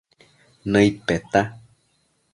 [0.71, 1.41] Nëid peta